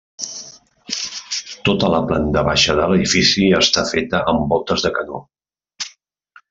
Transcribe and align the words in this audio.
Tota 1.69 1.91
la 1.97 1.99
planta 2.13 2.43
baixa 2.49 2.77
de 2.81 2.89
l'edifici 2.93 3.47
està 3.61 3.87
feta 3.93 4.27
amb 4.33 4.51
voltes 4.55 4.87
de 4.89 4.97
canó. 4.97 5.25